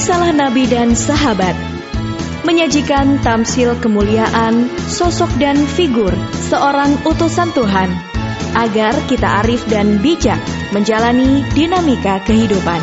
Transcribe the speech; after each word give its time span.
Risalah 0.00 0.32
Nabi 0.32 0.64
dan 0.64 0.96
Sahabat 0.96 1.52
menyajikan 2.48 3.20
tamsil 3.20 3.76
kemuliaan, 3.84 4.72
sosok 4.88 5.28
dan 5.36 5.60
figur 5.76 6.08
seorang 6.48 6.96
utusan 7.04 7.52
Tuhan 7.52 7.92
agar 8.56 8.96
kita 9.12 9.44
arif 9.44 9.60
dan 9.68 10.00
bijak 10.00 10.40
menjalani 10.72 11.44
dinamika 11.52 12.16
kehidupan. 12.24 12.80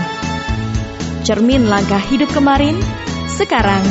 Cermin 1.25 1.65
langkah 1.65 1.97
hidup 1.97 2.29
kemarin, 2.37 2.77
sekarang, 3.33 3.81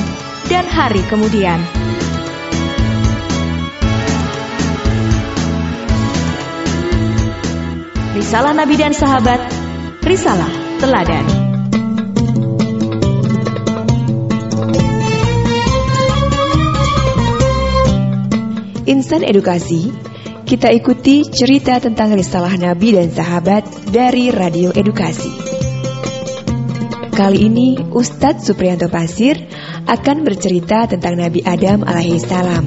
dan 0.47 0.63
hari 0.71 1.03
kemudian. 1.11 1.59
Risalah 8.15 8.55
Nabi 8.55 8.79
dan 8.79 8.95
Sahabat, 8.95 9.43
Risalah 10.07 10.79
Teladan. 10.79 11.46
Insan 18.87 19.27
Edukasi, 19.27 19.91
kita 20.47 20.71
ikuti 20.71 21.27
cerita 21.27 21.83
tentang 21.83 22.15
risalah 22.15 22.55
Nabi 22.55 22.95
dan 22.95 23.11
sahabat 23.11 23.67
dari 23.91 24.31
Radio 24.31 24.71
Edukasi. 24.71 25.27
Kali 27.11 27.51
ini 27.51 27.83
Ustadz 27.91 28.47
Supriyanto 28.47 28.87
Pasir 28.87 29.43
akan 29.91 30.23
bercerita 30.23 30.87
tentang 30.87 31.19
Nabi 31.19 31.43
Adam 31.43 31.83
alaihissalam. 31.83 32.65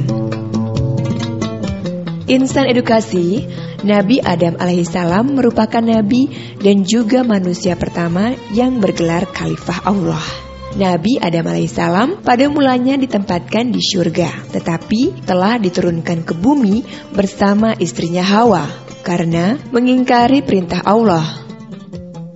Insan 2.28 2.67
Edukasi 2.67 3.48
Nabi 3.88 4.20
Adam 4.20 4.59
alaihissalam 4.59 5.39
merupakan 5.39 5.80
nabi 5.80 6.28
dan 6.59 6.83
juga 6.83 7.23
manusia 7.23 7.80
pertama 7.80 8.36
yang 8.52 8.83
bergelar 8.83 9.23
khalifah 9.23 9.88
Allah. 9.88 10.48
Nabi 10.78 11.17
Adam 11.17 11.50
alaihissalam 11.50 12.22
pada 12.22 12.45
mulanya 12.45 12.94
ditempatkan 13.00 13.73
di 13.73 13.81
surga, 13.81 14.53
tetapi 14.53 15.26
telah 15.26 15.58
diturunkan 15.58 16.22
ke 16.22 16.34
bumi 16.38 16.86
bersama 17.16 17.73
istrinya 17.78 18.22
Hawa 18.22 18.70
karena 19.02 19.58
mengingkari 19.73 20.45
perintah 20.45 20.86
Allah. 20.86 21.50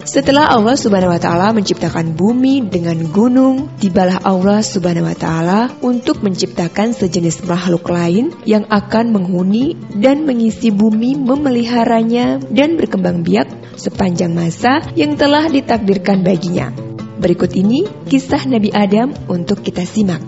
Setelah 0.03 0.51
Allah 0.51 0.75
Subhanahu 0.75 1.15
wa 1.15 1.21
taala 1.21 1.55
menciptakan 1.55 2.11
bumi 2.19 2.67
dengan 2.67 3.07
gunung, 3.07 3.71
tibalah 3.79 4.19
Allah 4.27 4.59
Subhanahu 4.59 5.07
wa 5.07 5.15
taala 5.15 5.71
untuk 5.79 6.19
menciptakan 6.19 6.91
sejenis 6.91 7.47
makhluk 7.47 7.87
lain 7.87 8.35
yang 8.43 8.67
akan 8.67 9.15
menghuni 9.15 9.79
dan 9.95 10.27
mengisi 10.27 10.75
bumi 10.75 11.15
memeliharanya 11.15 12.43
dan 12.51 12.75
berkembang 12.75 13.23
biak 13.23 13.47
sepanjang 13.79 14.35
masa 14.35 14.83
yang 14.99 15.15
telah 15.15 15.47
ditakdirkan 15.47 16.19
baginya. 16.19 16.92
Berikut 17.13 17.53
ini 17.53 17.85
kisah 18.09 18.49
Nabi 18.49 18.73
Adam 18.73 19.13
untuk 19.29 19.61
kita 19.61 19.85
simak. 19.85 20.21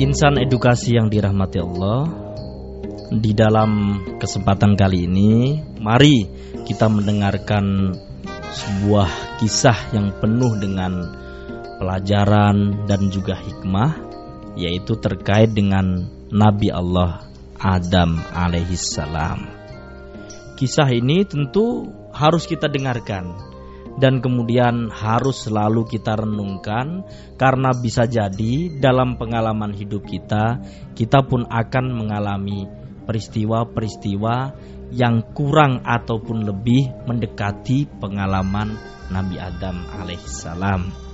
Insan 0.00 0.40
edukasi 0.40 0.96
yang 0.96 1.12
dirahmati 1.12 1.60
Allah 1.60 2.08
Di 3.12 3.36
dalam 3.36 4.00
kesempatan 4.16 4.72
kali 4.72 5.04
ini 5.04 5.60
Mari 5.76 6.24
kita 6.64 6.88
mendengarkan 6.88 7.94
sebuah 8.50 9.38
kisah 9.38 9.92
yang 9.92 10.16
penuh 10.18 10.56
dengan 10.56 11.20
pelajaran 11.80 12.84
dan 12.84 13.08
juga 13.08 13.34
hikmah 13.40 13.96
Yaitu 14.60 15.00
terkait 15.00 15.56
dengan 15.56 16.04
Nabi 16.28 16.68
Allah 16.68 17.24
Adam 17.56 18.20
alaihissalam 18.36 19.48
Kisah 20.60 20.92
ini 20.92 21.24
tentu 21.24 21.88
harus 22.12 22.44
kita 22.44 22.68
dengarkan 22.68 23.48
dan 23.98 24.22
kemudian 24.22 24.88
harus 24.88 25.44
selalu 25.48 25.84
kita 25.88 26.14
renungkan 26.16 27.02
karena 27.34 27.74
bisa 27.74 28.06
jadi 28.06 28.78
dalam 28.78 29.18
pengalaman 29.18 29.74
hidup 29.74 30.06
kita 30.06 30.62
kita 30.94 31.26
pun 31.26 31.44
akan 31.48 31.84
mengalami 31.96 32.64
peristiwa-peristiwa 33.04 34.54
yang 34.94 35.22
kurang 35.34 35.82
ataupun 35.82 36.46
lebih 36.46 36.90
mendekati 37.06 37.86
pengalaman 37.98 38.74
Nabi 39.10 39.36
Adam 39.38 39.82
alaihissalam. 39.98 41.09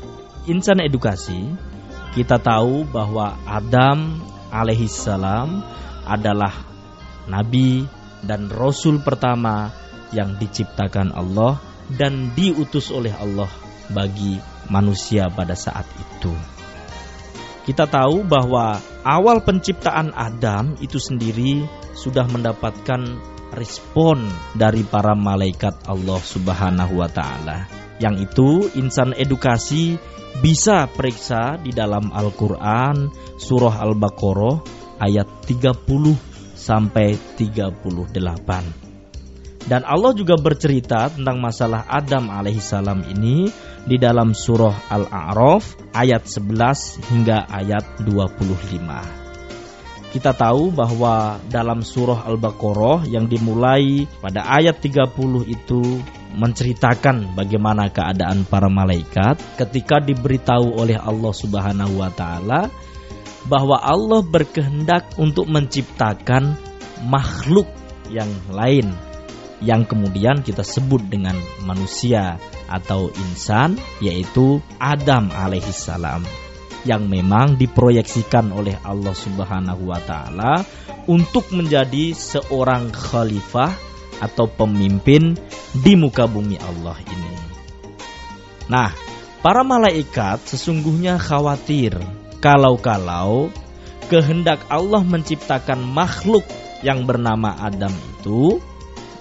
Insan 0.47 0.79
edukasi, 0.79 1.59
kita 2.15 2.39
tahu 2.39 2.87
bahwa 2.87 3.35
Adam 3.43 4.23
alaihissalam 4.55 5.59
adalah 6.07 6.55
nabi 7.27 7.83
dan 8.23 8.47
rasul 8.47 9.03
pertama 9.03 9.75
yang 10.15 10.39
diciptakan 10.39 11.11
Allah 11.11 11.59
dan 11.99 12.31
diutus 12.39 12.95
oleh 12.95 13.11
Allah 13.11 13.51
bagi 13.91 14.39
manusia 14.71 15.27
pada 15.31 15.59
saat 15.59 15.87
itu. 15.99 16.31
Kita 17.67 17.91
tahu 17.91 18.23
bahwa 18.23 18.79
awal 19.03 19.43
penciptaan 19.43 20.15
Adam 20.15 20.79
itu 20.79 21.03
sendiri 21.03 21.67
sudah 21.99 22.23
mendapatkan 22.31 23.03
respon 23.57 24.29
dari 24.53 24.85
para 24.85 25.17
malaikat 25.17 25.89
Allah 25.89 26.21
Subhanahu 26.21 27.01
wa 27.01 27.09
taala. 27.09 27.67
Yang 27.97 28.29
itu 28.29 28.49
insan 28.77 29.17
edukasi 29.17 29.97
bisa 30.45 30.85
periksa 30.93 31.57
di 31.57 31.73
dalam 31.73 32.13
Al-Qur'an 32.13 33.09
surah 33.41 33.81
Al-Baqarah 33.81 34.61
ayat 35.01 35.49
30 35.49 35.81
sampai 36.53 37.17
38. 37.41 38.87
Dan 39.67 39.83
Allah 39.83 40.15
juga 40.15 40.39
bercerita 40.39 41.11
tentang 41.11 41.43
masalah 41.43 41.91
Adam 41.91 42.31
alaihissalam 42.31 43.03
ini 43.19 43.51
di 43.83 43.99
dalam 43.99 44.31
surah 44.31 44.87
Al-A'raf 44.95 45.91
ayat 45.91 46.23
11 46.23 47.11
hingga 47.11 47.51
ayat 47.51 47.99
25. 48.07 49.26
Kita 50.07 50.33
tahu 50.33 50.73
bahwa 50.73 51.37
dalam 51.51 51.83
surah 51.85 52.25
Al-Baqarah 52.25 53.05
yang 53.11 53.29
dimulai 53.29 54.09
pada 54.23 54.47
ayat 54.49 54.81
30 54.81 55.13
itu 55.45 55.83
menceritakan 56.37 57.33
bagaimana 57.33 57.89
keadaan 57.89 58.45
para 58.45 58.69
malaikat 58.69 59.41
ketika 59.57 60.01
diberitahu 60.01 60.77
oleh 60.77 61.01
Allah 61.01 61.33
Subhanahu 61.33 62.01
wa 62.01 62.13
taala 62.13 62.69
bahwa 63.49 63.81
Allah 63.81 64.21
berkehendak 64.21 65.17
untuk 65.17 65.49
menciptakan 65.49 66.59
makhluk 67.09 67.67
yang 68.13 68.29
lain 68.53 68.93
yang 69.65 69.89
kemudian 69.89 70.45
kita 70.45 70.61
sebut 70.61 71.01
dengan 71.09 71.37
manusia 71.65 72.37
atau 72.69 73.09
insan 73.09 73.81
yaitu 74.05 74.61
Adam 74.77 75.33
alaihissalam 75.33 76.46
yang 76.87 77.11
memang 77.11 77.59
diproyeksikan 77.59 78.55
oleh 78.55 78.79
Allah 78.87 79.13
Subhanahu 79.13 79.91
wa 79.91 79.99
taala 79.99 80.63
untuk 81.11 81.51
menjadi 81.51 82.15
seorang 82.15 82.95
khalifah 82.95 83.75
atau 84.23 84.47
pemimpin 84.47 85.35
di 85.75 85.93
muka 85.99 86.25
bumi 86.31 86.57
Allah 86.57 86.97
ini. 87.03 87.33
Nah, 88.71 88.91
para 89.43 89.67
malaikat 89.67 90.47
sesungguhnya 90.47 91.19
khawatir 91.19 91.99
kalau-kalau 92.39 93.51
kehendak 94.07 94.63
Allah 94.71 95.03
menciptakan 95.03 95.83
makhluk 95.83 96.47
yang 96.81 97.03
bernama 97.05 97.59
Adam 97.59 97.91
itu 97.91 98.63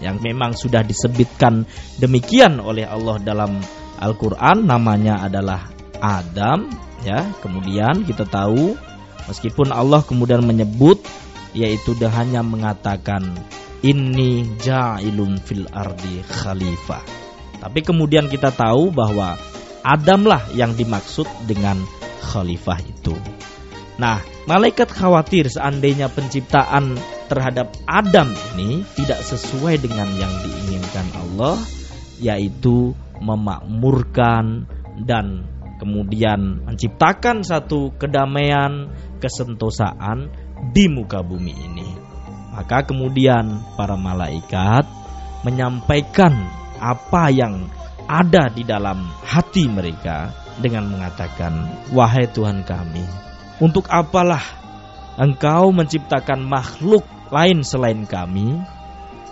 yang 0.03 0.19
memang 0.19 0.53
sudah 0.53 0.83
disebutkan 0.83 1.63
demikian 1.97 2.59
oleh 2.59 2.83
Allah 2.83 3.17
dalam 3.23 3.63
Al-Qur'an 3.95 4.67
namanya 4.67 5.23
adalah 5.23 5.71
Adam 6.03 6.67
ya. 7.05 7.29
Kemudian 7.39 8.03
kita 8.03 8.25
tahu 8.25 8.73
meskipun 9.29 9.69
Allah 9.69 10.01
kemudian 10.01 10.41
menyebut 10.41 10.99
yaitu 11.55 11.95
dia 11.95 12.11
hanya 12.11 12.43
mengatakan 12.43 13.31
ini 13.85 14.43
ja'ilun 14.59 15.37
fil 15.39 15.69
ardi 15.71 16.25
khalifah. 16.25 17.05
Tapi 17.61 17.79
kemudian 17.85 18.27
kita 18.27 18.51
tahu 18.51 18.91
bahwa 18.91 19.37
Adamlah 19.85 20.49
yang 20.57 20.73
dimaksud 20.73 21.29
dengan 21.45 21.77
khalifah 22.17 22.81
itu. 22.81 23.13
Nah, 24.01 24.17
malaikat 24.49 24.89
khawatir 24.89 25.45
seandainya 25.45 26.09
penciptaan 26.09 26.97
terhadap 27.29 27.69
Adam 27.85 28.33
ini 28.57 28.81
tidak 28.97 29.21
sesuai 29.21 29.77
dengan 29.77 30.09
yang 30.17 30.33
diinginkan 30.41 31.05
Allah 31.21 31.61
yaitu 32.17 32.97
memakmurkan 33.21 34.65
dan 35.05 35.45
kemudian 35.81 36.63
menciptakan 36.63 37.43
satu 37.43 37.93
kedamaian, 37.99 38.91
kesentosaan 39.19 40.31
di 40.71 40.87
muka 40.87 41.19
bumi 41.21 41.53
ini. 41.53 41.89
Maka 42.55 42.87
kemudian 42.87 43.59
para 43.75 43.99
malaikat 43.99 44.87
menyampaikan 45.43 46.31
apa 46.79 47.27
yang 47.29 47.67
ada 48.07 48.47
di 48.47 48.63
dalam 48.63 49.03
hati 49.27 49.67
mereka 49.67 50.31
dengan 50.61 50.87
mengatakan, 50.87 51.51
"Wahai 51.91 52.31
Tuhan 52.31 52.63
kami, 52.63 53.03
untuk 53.59 53.91
apalah 53.91 54.43
Engkau 55.15 55.71
menciptakan 55.71 56.43
makhluk 56.43 57.07
lain 57.31 57.63
selain 57.63 58.03
kami, 58.03 58.59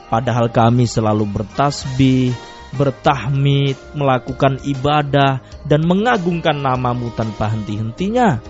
padahal 0.08 0.48
kami 0.48 0.88
selalu 0.88 1.28
bertasbih, 1.28 2.32
bertahmid, 2.74 3.78
melakukan 3.94 4.58
ibadah, 4.66 5.40
dan 5.66 5.82
mengagungkan 5.86 6.60
namamu 6.60 7.14
tanpa 7.14 7.54
henti-hentinya. 7.54 8.42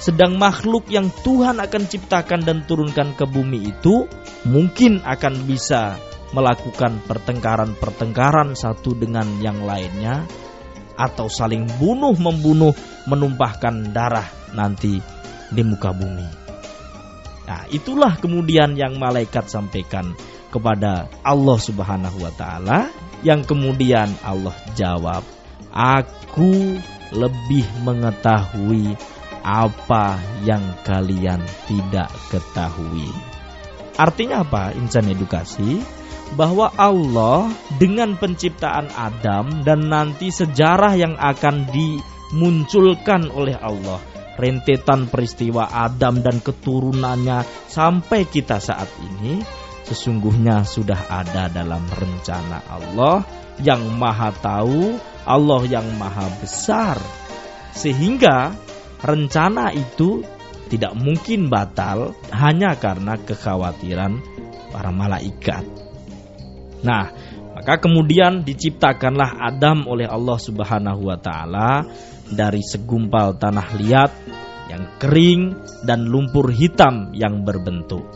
Sedang 0.00 0.36
makhluk 0.36 0.90
yang 0.92 1.08
Tuhan 1.22 1.62
akan 1.62 1.82
ciptakan 1.88 2.44
dan 2.44 2.66
turunkan 2.68 3.16
ke 3.16 3.24
bumi 3.24 3.72
itu 3.72 4.04
mungkin 4.44 5.00
akan 5.00 5.48
bisa 5.48 5.96
melakukan 6.34 6.98
pertengkaran-pertengkaran 7.06 8.58
satu 8.58 8.92
dengan 8.98 9.38
yang 9.38 9.62
lainnya, 9.62 10.26
atau 10.98 11.30
saling 11.30 11.66
bunuh-membunuh, 11.78 12.74
menumpahkan 13.06 13.94
darah 13.94 14.26
nanti 14.54 14.98
di 15.50 15.62
muka 15.62 15.94
bumi. 15.94 16.28
Nah, 17.44 17.68
itulah 17.68 18.16
kemudian 18.16 18.72
yang 18.74 18.96
malaikat 18.96 19.52
sampaikan 19.52 20.16
kepada 20.48 21.10
Allah 21.20 21.58
Subhanahu 21.60 22.24
wa 22.24 22.32
taala 22.32 22.88
yang 23.22 23.46
kemudian 23.46 24.10
Allah 24.24 24.56
jawab, 24.74 25.22
"Aku 25.70 26.80
lebih 27.14 27.66
mengetahui 27.86 28.96
apa 29.44 30.18
yang 30.42 30.64
kalian 30.82 31.44
tidak 31.68 32.10
ketahui." 32.32 33.12
Artinya 33.94 34.42
apa? 34.42 34.74
Insan 34.74 35.06
edukasi 35.06 35.78
bahwa 36.34 36.72
Allah 36.74 37.52
dengan 37.78 38.18
penciptaan 38.18 38.90
Adam 38.90 39.62
dan 39.62 39.86
nanti 39.86 40.34
sejarah 40.34 40.98
yang 40.98 41.14
akan 41.14 41.70
dimunculkan 41.70 43.30
oleh 43.30 43.54
Allah 43.54 44.02
rentetan 44.34 45.06
peristiwa 45.06 45.70
Adam 45.70 46.18
dan 46.18 46.42
keturunannya 46.42 47.46
sampai 47.70 48.26
kita 48.26 48.58
saat 48.58 48.90
ini 48.98 49.38
sesungguhnya 49.84 50.64
sudah 50.64 51.12
ada 51.12 51.52
dalam 51.52 51.84
rencana 51.88 52.64
Allah 52.68 53.24
yang 53.62 53.84
maha 53.94 54.32
tahu, 54.34 54.96
Allah 55.28 55.62
yang 55.68 55.86
maha 56.00 56.26
besar. 56.40 56.96
Sehingga 57.74 58.54
rencana 59.04 59.70
itu 59.76 60.24
tidak 60.72 60.96
mungkin 60.96 61.52
batal 61.52 62.16
hanya 62.32 62.74
karena 62.80 63.20
kekhawatiran 63.20 64.18
para 64.72 64.90
malaikat. 64.90 65.62
Nah, 66.82 67.12
maka 67.54 67.78
kemudian 67.78 68.42
diciptakanlah 68.42 69.38
Adam 69.38 69.86
oleh 69.86 70.08
Allah 70.08 70.38
Subhanahu 70.40 71.06
wa 71.06 71.18
taala 71.20 71.86
dari 72.28 72.64
segumpal 72.64 73.36
tanah 73.38 73.68
liat 73.78 74.12
yang 74.72 74.84
kering 74.98 75.42
dan 75.84 76.08
lumpur 76.08 76.50
hitam 76.50 77.12
yang 77.12 77.44
berbentuk. 77.44 78.08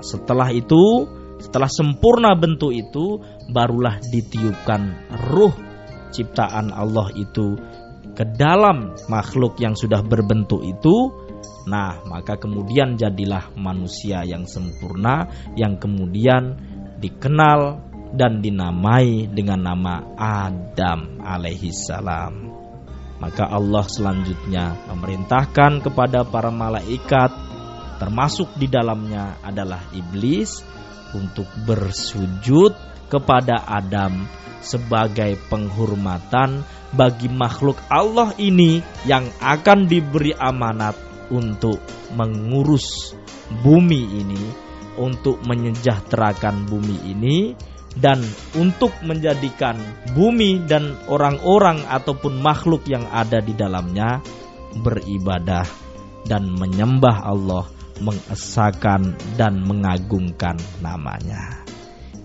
Setelah 0.00 0.50
itu, 0.54 1.06
setelah 1.38 1.70
sempurna 1.70 2.34
bentuk 2.34 2.74
itu, 2.74 3.20
barulah 3.50 3.98
ditiupkan 4.02 5.10
ruh 5.30 5.54
ciptaan 6.10 6.72
Allah 6.72 7.12
itu 7.14 7.54
ke 8.18 8.24
dalam 8.34 8.98
makhluk 9.06 9.60
yang 9.62 9.78
sudah 9.78 10.02
berbentuk 10.02 10.64
itu. 10.66 11.14
Nah, 11.70 12.02
maka 12.08 12.34
kemudian 12.40 12.98
jadilah 12.98 13.54
manusia 13.54 14.24
yang 14.24 14.48
sempurna 14.48 15.28
yang 15.54 15.78
kemudian 15.78 16.58
dikenal 16.98 17.84
dan 18.16 18.40
dinamai 18.40 19.28
dengan 19.30 19.68
nama 19.68 20.00
Adam 20.16 21.20
alaihi 21.22 21.70
salam. 21.70 22.50
Maka 23.18 23.50
Allah 23.50 23.84
selanjutnya 23.86 24.78
memerintahkan 24.94 25.82
kepada 25.82 26.22
para 26.22 26.54
malaikat 26.54 27.34
termasuk 27.98 28.54
di 28.56 28.70
dalamnya 28.70 29.42
adalah 29.42 29.82
iblis 29.92 30.62
untuk 31.12 31.46
bersujud 31.66 32.72
kepada 33.08 33.64
Adam 33.64 34.24
sebagai 34.60 35.38
penghormatan 35.48 36.62
bagi 36.92 37.28
makhluk 37.28 37.76
Allah 37.88 38.32
ini 38.40 38.80
yang 39.04 39.28
akan 39.40 39.88
diberi 39.88 40.32
amanat 40.32 40.96
untuk 41.28 41.80
mengurus 42.16 43.12
bumi 43.64 44.02
ini, 44.24 44.42
untuk 44.96 45.40
menyejahterakan 45.44 46.64
bumi 46.68 46.96
ini, 47.12 47.52
dan 47.98 48.20
untuk 48.56 48.92
menjadikan 49.04 49.76
bumi 50.12 50.64
dan 50.64 50.96
orang-orang 51.08 51.84
ataupun 51.88 52.40
makhluk 52.40 52.84
yang 52.88 53.04
ada 53.08 53.40
di 53.40 53.52
dalamnya 53.56 54.20
beribadah 54.76 55.64
dan 56.28 56.48
menyembah 56.52 57.24
Allah, 57.24 57.64
mengesahkan 58.02 59.14
dan 59.38 59.62
mengagungkan 59.62 60.58
namanya. 60.82 61.62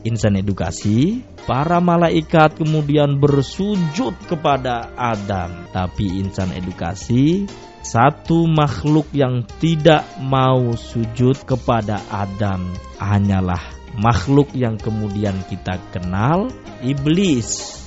Insan 0.04 0.36
edukasi, 0.36 1.24
para 1.48 1.80
malaikat 1.80 2.60
kemudian 2.60 3.24
bersujud 3.24 4.12
kepada 4.28 4.92
Adam, 5.00 5.64
tapi 5.72 6.20
insan 6.20 6.52
edukasi 6.52 7.48
satu 7.84 8.48
makhluk 8.48 9.12
yang 9.12 9.44
tidak 9.60 10.08
mau 10.24 10.72
sujud 10.76 11.36
kepada 11.44 12.00
Adam 12.08 12.72
hanyalah 12.96 13.60
makhluk 14.00 14.56
yang 14.56 14.80
kemudian 14.80 15.44
kita 15.52 15.78
kenal 15.92 16.50
iblis. 16.80 17.80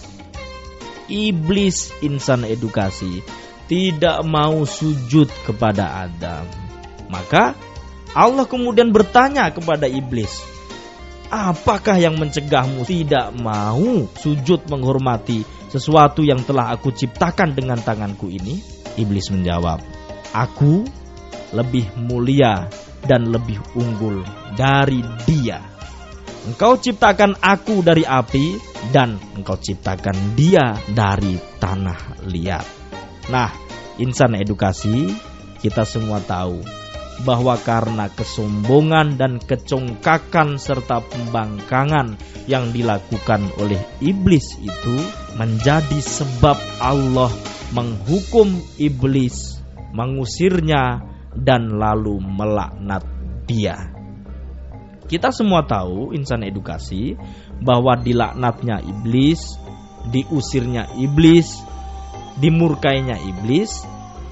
Iblis 1.07 1.97
insan 2.03 2.45
edukasi 2.45 3.23
tidak 3.71 4.21
mau 4.27 4.69
sujud 4.69 5.31
kepada 5.47 6.07
Adam. 6.07 6.45
Maka 7.09 7.55
Allah 8.17 8.49
kemudian 8.49 8.97
bertanya 8.97 9.53
kepada 9.53 9.85
iblis, 9.85 10.41
"Apakah 11.29 12.01
yang 12.01 12.17
mencegahmu 12.17 12.89
tidak 12.89 13.29
mau 13.37 14.09
sujud 14.17 14.65
menghormati 14.73 15.45
sesuatu 15.69 16.25
yang 16.25 16.41
telah 16.41 16.73
aku 16.73 16.97
ciptakan 16.97 17.53
dengan 17.53 17.77
tanganku 17.77 18.33
ini?" 18.33 18.65
Iblis 18.97 19.29
menjawab, 19.29 19.85
"Aku 20.33 20.89
lebih 21.53 21.93
mulia 22.01 22.73
dan 23.05 23.29
lebih 23.29 23.61
unggul 23.77 24.25
dari 24.57 25.05
dia." 25.29 25.61
Engkau 26.49 26.81
ciptakan 26.81 27.37
aku 27.37 27.85
dari 27.85 28.09
api 28.09 28.57
dan 28.97 29.21
engkau 29.37 29.61
ciptakan 29.61 30.39
dia 30.39 30.73
dari 30.89 31.37
tanah 31.61 32.25
liat. 32.33 32.65
Nah, 33.29 33.53
insan 34.01 34.39
edukasi, 34.41 35.11
kita 35.61 35.83
semua 35.83 36.23
tahu 36.23 36.86
bahwa 37.25 37.57
karena 37.63 38.13
kesombongan 38.13 39.17
dan 39.17 39.41
kecongkakan 39.41 40.61
serta 40.61 41.01
pembangkangan 41.01 42.21
yang 42.45 42.75
dilakukan 42.77 43.49
oleh 43.57 43.81
iblis 44.05 44.61
itu 44.61 44.97
menjadi 45.41 46.01
sebab 46.03 46.59
Allah 46.83 47.33
menghukum 47.73 48.61
iblis, 48.77 49.61
mengusirnya 49.97 51.01
dan 51.33 51.81
lalu 51.81 52.21
melaknat 52.21 53.05
dia. 53.49 53.97
Kita 55.07 55.31
semua 55.31 55.63
tahu 55.63 56.11
insan 56.13 56.43
edukasi 56.43 57.15
bahwa 57.63 57.95
dilaknatnya 57.95 58.83
iblis, 58.83 59.55
diusirnya 60.11 60.91
iblis, 60.99 61.63
dimurkainya 62.43 63.17
iblis 63.23 63.87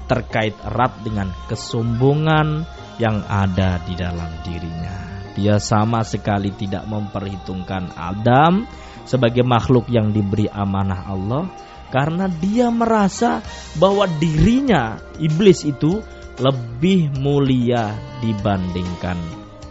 terkait 0.05 0.55
erat 0.65 0.93
dengan 1.01 1.29
kesombongan 1.49 2.63
yang 3.01 3.21
ada 3.27 3.81
di 3.83 3.93
dalam 3.97 4.31
dirinya. 4.45 5.25
Dia 5.35 5.59
sama 5.59 6.05
sekali 6.07 6.55
tidak 6.55 6.87
memperhitungkan 6.87 7.91
Adam 7.99 8.63
sebagai 9.03 9.43
makhluk 9.43 9.91
yang 9.91 10.15
diberi 10.15 10.47
amanah 10.47 11.11
Allah 11.11 11.43
karena 11.91 12.31
dia 12.31 12.71
merasa 12.71 13.43
bahwa 13.77 14.07
dirinya 14.19 14.97
iblis 15.19 15.67
itu 15.67 15.99
lebih 16.39 17.11
mulia 17.19 17.95
dibandingkan 18.23 19.19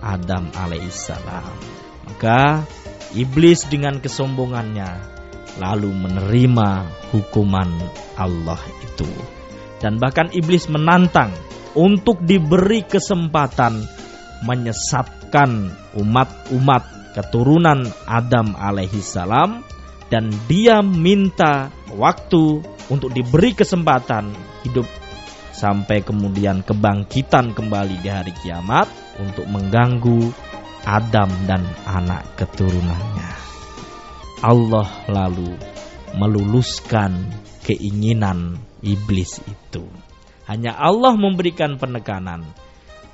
Adam 0.05 0.53
alaihissalam. 0.53 1.53
Maka 2.05 2.64
iblis 3.17 3.64
dengan 3.69 4.00
kesombongannya 4.00 5.14
lalu 5.59 5.91
menerima 5.93 6.69
hukuman 7.12 7.71
Allah 8.19 8.61
itu. 8.85 9.09
Dan 9.85 10.00
bahkan 10.00 10.33
iblis 10.33 10.73
menantang 10.73 11.29
untuk 11.76 12.25
diberi 12.25 12.88
kesempatan 12.88 13.85
menyesatkan 14.49 15.69
umat-umat 16.00 17.12
keturunan 17.12 17.85
Adam 18.09 18.57
alaihissalam 18.57 19.61
dan 20.09 20.33
dia 20.49 20.81
minta 20.81 21.69
waktu 21.93 22.64
untuk 22.88 23.12
diberi 23.12 23.53
kesempatan 23.53 24.33
hidup 24.64 24.88
sampai 25.53 26.00
kemudian 26.00 26.64
kebangkitan 26.64 27.53
kembali 27.53 28.00
di 28.00 28.09
hari 28.09 28.33
kiamat 28.41 28.88
untuk 29.21 29.45
mengganggu 29.47 30.33
Adam 30.85 31.31
dan 31.45 31.62
anak 31.85 32.25
keturunannya. 32.41 33.31
Allah 34.45 34.88
lalu 35.09 35.57
meluluskan 36.19 37.33
keinginan 37.64 38.61
iblis 38.85 39.41
itu. 39.49 39.88
Hanya 40.45 40.76
Allah 40.76 41.17
memberikan 41.17 41.81
penekanan 41.81 42.45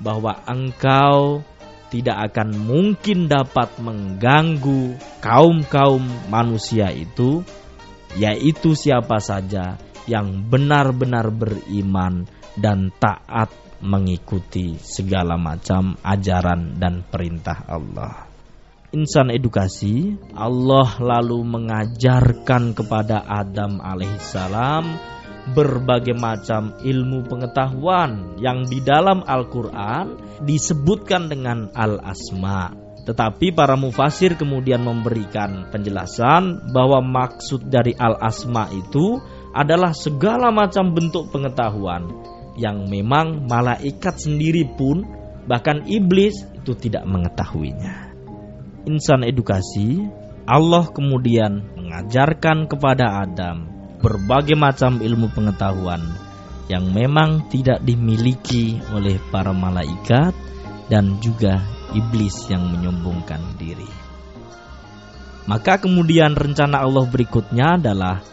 bahwa 0.03 0.43
engkau 0.43 1.47
tidak 1.87 2.31
akan 2.31 2.55
mungkin 2.55 3.31
dapat 3.31 3.79
mengganggu 3.79 4.99
kaum-kaum 5.23 6.03
manusia 6.27 6.91
itu, 6.91 7.43
yaitu 8.19 8.75
siapa 8.75 9.23
saja 9.23 9.79
yang 10.07 10.47
benar-benar 10.51 11.31
beriman 11.31 12.27
dan 12.59 12.91
taat 12.99 13.51
mengikuti 13.81 14.77
segala 14.79 15.35
macam 15.35 15.95
ajaran 16.03 16.79
dan 16.79 17.03
perintah 17.07 17.65
Allah. 17.65 18.31
Insan 18.91 19.31
edukasi, 19.31 20.19
Allah 20.35 20.99
lalu 20.99 21.39
mengajarkan 21.47 22.75
kepada 22.75 23.23
Adam 23.23 23.79
alaihissalam 23.79 24.83
berbagai 25.51 26.15
macam 26.15 26.75
ilmu 26.79 27.27
pengetahuan 27.27 28.39
yang 28.39 28.63
di 28.65 28.79
dalam 28.81 29.23
Al-Quran 29.27 30.39
disebutkan 30.47 31.27
dengan 31.27 31.69
Al-Asma. 31.75 32.71
Tetapi 33.01 33.51
para 33.57 33.73
mufasir 33.73 34.37
kemudian 34.37 34.85
memberikan 34.85 35.67
penjelasan 35.73 36.69
bahwa 36.69 37.01
maksud 37.01 37.67
dari 37.67 37.97
Al-Asma 37.97 38.69
itu 38.69 39.17
adalah 39.51 39.91
segala 39.91 40.53
macam 40.53 40.93
bentuk 40.93 41.33
pengetahuan 41.33 42.07
yang 42.55 42.85
memang 42.87 43.49
malaikat 43.49 44.21
sendiri 44.21 44.69
pun 44.77 45.01
bahkan 45.49 45.81
iblis 45.89 46.45
itu 46.61 46.77
tidak 46.77 47.03
mengetahuinya. 47.09 48.13
Insan 48.85 49.25
edukasi, 49.25 50.05
Allah 50.45 50.89
kemudian 50.93 51.73
mengajarkan 51.73 52.69
kepada 52.69 53.25
Adam 53.25 53.70
berbagai 54.01 54.57
macam 54.57 54.97
ilmu 54.97 55.29
pengetahuan 55.31 56.01
yang 56.67 56.89
memang 56.89 57.47
tidak 57.53 57.79
dimiliki 57.85 58.81
oleh 58.91 59.21
para 59.29 59.53
malaikat 59.53 60.33
dan 60.89 61.21
juga 61.23 61.61
iblis 61.93 62.49
yang 62.49 62.67
menyombongkan 62.67 63.39
diri. 63.55 63.87
Maka 65.45 65.81
kemudian 65.81 66.37
rencana 66.37 66.85
Allah 66.85 67.05
berikutnya 67.07 67.81
adalah 67.81 68.23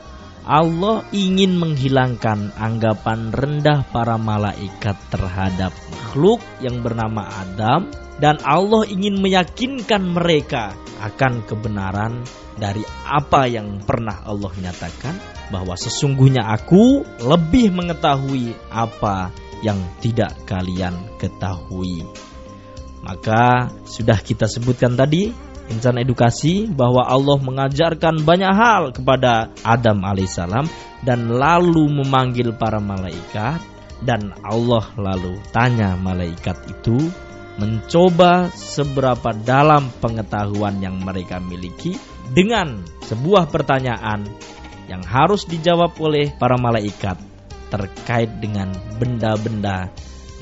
Allah 0.48 1.04
ingin 1.12 1.60
menghilangkan 1.60 2.56
anggapan 2.56 3.28
rendah 3.28 3.84
para 3.92 4.16
malaikat 4.16 4.96
terhadap 5.12 5.76
makhluk 5.92 6.40
yang 6.64 6.80
bernama 6.80 7.20
Adam 7.28 7.92
dan 8.16 8.40
Allah 8.40 8.88
ingin 8.88 9.20
meyakinkan 9.20 10.08
mereka 10.08 10.72
akan 11.04 11.44
kebenaran 11.44 12.24
dari 12.56 12.80
apa 13.04 13.44
yang 13.44 13.84
pernah 13.84 14.24
Allah 14.24 14.48
nyatakan 14.56 15.20
bahwa 15.52 15.76
sesungguhnya 15.76 16.48
aku 16.48 17.04
lebih 17.28 17.68
mengetahui 17.68 18.56
apa 18.72 19.28
yang 19.60 19.76
tidak 20.00 20.32
kalian 20.48 20.96
ketahui. 21.20 22.08
Maka 23.04 23.68
sudah 23.86 24.18
kita 24.24 24.48
sebutkan 24.50 24.96
tadi 24.96 25.30
insan 25.68 26.00
edukasi 26.00 26.68
bahwa 26.68 27.04
Allah 27.04 27.38
mengajarkan 27.40 28.24
banyak 28.24 28.52
hal 28.52 28.82
kepada 28.96 29.52
Adam 29.64 30.04
alaihissalam 30.04 30.66
dan 31.04 31.28
lalu 31.30 31.86
memanggil 32.02 32.56
para 32.56 32.80
malaikat 32.80 33.60
dan 34.02 34.32
Allah 34.46 34.84
lalu 34.94 35.38
tanya 35.50 35.98
malaikat 35.98 36.56
itu 36.70 36.96
mencoba 37.58 38.54
seberapa 38.54 39.34
dalam 39.34 39.90
pengetahuan 39.98 40.78
yang 40.78 41.02
mereka 41.02 41.42
miliki 41.42 41.98
dengan 42.30 42.86
sebuah 43.02 43.50
pertanyaan 43.50 44.22
yang 44.86 45.02
harus 45.04 45.44
dijawab 45.44 45.98
oleh 45.98 46.30
para 46.38 46.54
malaikat 46.54 47.18
terkait 47.68 48.30
dengan 48.40 48.72
benda-benda 48.96 49.92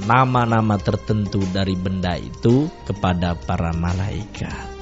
nama-nama 0.04 0.76
tertentu 0.76 1.40
dari 1.50 1.75
benda 1.75 2.21
itu 2.21 2.68
kepada 2.85 3.33
para 3.35 3.73
malaikat. 3.73 4.75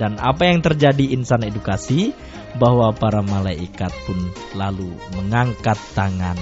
Dan 0.00 0.16
apa 0.16 0.48
yang 0.48 0.64
terjadi 0.64 1.12
insan 1.12 1.44
edukasi 1.44 2.16
bahwa 2.56 2.88
para 2.96 3.20
malaikat 3.20 3.92
pun 4.08 4.16
lalu 4.56 4.88
mengangkat 5.12 5.76
tangan 5.92 6.40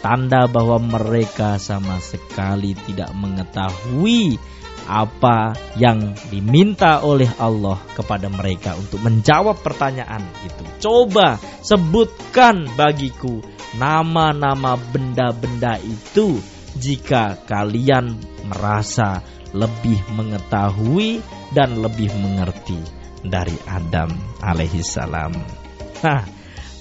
tanda 0.00 0.48
bahwa 0.48 0.80
mereka 0.80 1.60
sama 1.60 2.00
sekali 2.00 2.72
tidak 2.88 3.12
mengetahui 3.16 4.40
apa 4.90 5.54
yang 5.78 6.16
diminta 6.32 7.04
oleh 7.04 7.28
Allah 7.38 7.78
kepada 7.94 8.26
mereka 8.26 8.74
untuk 8.74 8.98
menjawab 9.04 9.60
pertanyaan 9.60 10.24
itu. 10.42 10.64
Coba 10.82 11.38
sebutkan 11.62 12.66
bagiku 12.74 13.38
nama-nama 13.78 14.74
benda-benda 14.90 15.78
itu 15.78 16.42
jika 16.74 17.38
kalian 17.46 18.18
merasa 18.50 19.22
lebih 19.54 20.00
mengetahui 20.16 21.22
dan 21.54 21.78
lebih 21.78 22.10
mengerti 22.18 22.78
dari 23.20 23.54
Adam 23.68 24.10
alaihissalam. 24.40 25.32
Nah, 26.00 26.22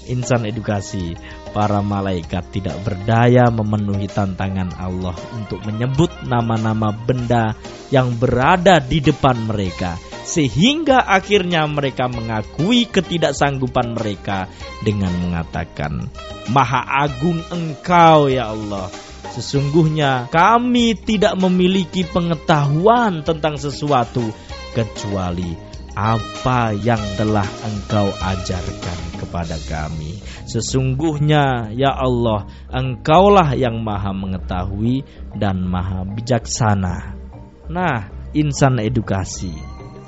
insan 0.08 0.48
edukasi 0.48 1.14
para 1.52 1.82
malaikat 1.84 2.50
tidak 2.54 2.78
berdaya 2.86 3.50
memenuhi 3.50 4.08
tantangan 4.08 4.74
Allah 4.78 5.18
untuk 5.36 5.60
menyebut 5.66 6.10
nama-nama 6.26 6.94
benda 6.94 7.58
yang 7.90 8.16
berada 8.16 8.80
di 8.80 9.02
depan 9.02 9.50
mereka 9.50 9.98
sehingga 10.30 11.10
akhirnya 11.10 11.66
mereka 11.66 12.06
mengakui 12.06 12.86
ketidaksanggupan 12.86 13.98
mereka 13.98 14.46
dengan 14.86 15.10
mengatakan 15.18 16.06
Maha 16.54 16.86
Agung 16.86 17.42
Engkau 17.50 18.30
ya 18.30 18.54
Allah 18.54 18.94
Sesungguhnya 19.30 20.26
kami 20.34 20.98
tidak 20.98 21.38
memiliki 21.38 22.02
pengetahuan 22.02 23.22
tentang 23.22 23.62
sesuatu 23.62 24.26
kecuali 24.74 25.70
apa 26.00 26.72
yang 26.72 27.02
telah 27.20 27.46
engkau 27.66 28.08
ajarkan 28.08 29.00
kepada 29.20 29.58
kami. 29.68 30.22
Sesungguhnya 30.48 31.76
ya 31.76 31.92
Allah, 31.92 32.48
engkaulah 32.72 33.58
yang 33.58 33.84
maha 33.84 34.16
mengetahui 34.16 35.04
dan 35.36 35.66
maha 35.68 36.08
bijaksana. 36.08 37.20
Nah, 37.68 38.10
insan 38.32 38.80
edukasi. 38.80 39.54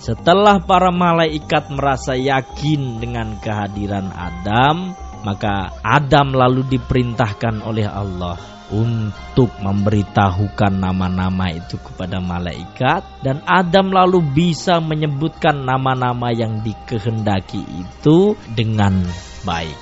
Setelah 0.01 0.65
para 0.65 0.89
malaikat 0.89 1.70
merasa 1.70 2.18
yakin 2.18 2.98
dengan 2.98 3.38
kehadiran 3.38 4.10
Adam, 4.10 4.98
maka 5.22 5.77
Adam 5.86 6.34
lalu 6.34 6.65
diperintahkan 6.65 7.62
oleh 7.62 7.86
Allah 7.86 8.61
untuk 8.71 9.51
memberitahukan 9.59 10.73
nama-nama 10.79 11.51
itu 11.51 11.75
kepada 11.77 12.23
malaikat 12.23 13.03
dan 13.19 13.43
Adam 13.43 13.91
lalu 13.91 14.23
bisa 14.23 14.79
menyebutkan 14.79 15.67
nama-nama 15.67 16.31
yang 16.31 16.63
dikehendaki 16.63 17.61
itu 17.61 18.33
dengan 18.55 19.03
baik. 19.43 19.75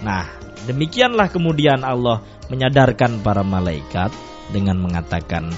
Nah, 0.00 0.30
demikianlah 0.70 1.28
kemudian 1.28 1.82
Allah 1.82 2.22
menyadarkan 2.46 3.20
para 3.20 3.42
malaikat 3.42 4.14
dengan 4.54 4.78
mengatakan, 4.78 5.50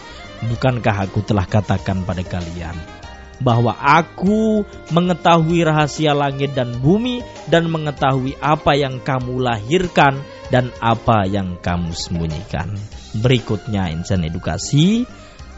"Bukankah 0.49 1.06
aku 1.06 1.20
telah 1.22 1.44
katakan 1.44 2.02
pada 2.08 2.25
kalian 2.25 3.00
bahwa 3.40 3.72
aku 3.72 4.62
mengetahui 4.92 5.64
rahasia 5.64 6.12
langit 6.12 6.52
dan 6.52 6.76
bumi 6.76 7.25
dan 7.49 7.72
mengetahui 7.72 8.37
apa 8.38 8.76
yang 8.76 9.00
kamu 9.00 9.40
lahirkan 9.40 10.20
dan 10.50 10.75
apa 10.83 11.25
yang 11.30 11.57
kamu 11.62 11.95
sembunyikan. 11.95 12.75
Berikutnya 13.23 13.90
insan 13.90 14.26
edukasi, 14.26 15.07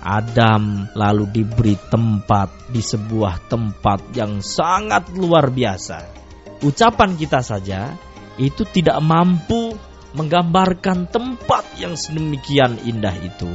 Adam 0.03 0.89
lalu 0.93 1.43
diberi 1.43 1.77
tempat 1.89 2.69
di 2.69 2.85
sebuah 2.85 3.49
tempat 3.49 4.13
yang 4.17 4.45
sangat 4.45 5.13
luar 5.17 5.49
biasa. 5.49 6.23
Ucapan 6.63 7.19
kita 7.19 7.41
saja 7.43 7.97
itu 8.39 8.63
tidak 8.69 9.01
mampu 9.03 9.75
menggambarkan 10.13 11.09
tempat 11.09 11.65
yang 11.81 11.97
sedemikian 11.97 12.77
indah 12.85 13.17
itu. 13.21 13.49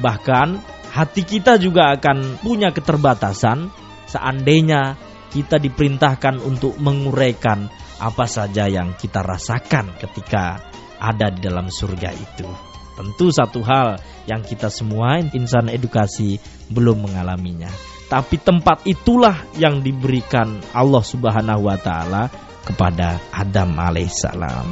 Bahkan 0.00 0.58
hati 0.90 1.22
kita 1.22 1.60
juga 1.60 1.94
akan 1.94 2.40
punya 2.40 2.72
keterbatasan 2.72 3.70
seandainya 4.08 4.96
kita 5.34 5.58
diperintahkan 5.58 6.38
untuk 6.38 6.78
menguraikan 6.78 7.66
apa 8.00 8.26
saja 8.26 8.66
yang 8.66 8.96
kita 8.98 9.22
rasakan 9.22 9.94
ketika 9.98 10.58
ada 10.98 11.30
di 11.30 11.40
dalam 11.44 11.68
surga 11.68 12.10
itu. 12.14 12.48
Tentu 12.94 13.34
satu 13.34 13.58
hal 13.66 13.98
yang 14.30 14.46
kita 14.46 14.70
semua 14.70 15.18
insan 15.18 15.66
edukasi 15.66 16.38
belum 16.70 17.10
mengalaminya. 17.10 17.70
Tapi 18.06 18.38
tempat 18.38 18.86
itulah 18.86 19.34
yang 19.58 19.82
diberikan 19.82 20.62
Allah 20.70 21.02
Subhanahu 21.02 21.66
wa 21.66 21.74
taala 21.80 22.30
kepada 22.62 23.18
Adam 23.34 23.74
alaihissalam 23.74 24.70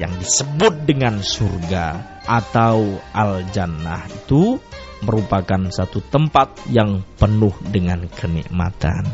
yang 0.00 0.16
disebut 0.16 0.88
dengan 0.88 1.20
surga 1.20 2.18
atau 2.24 2.96
al-jannah 3.12 4.08
itu 4.08 4.56
merupakan 5.04 5.68
satu 5.68 6.00
tempat 6.08 6.56
yang 6.72 7.04
penuh 7.20 7.52
dengan 7.68 8.08
kenikmatan. 8.08 9.04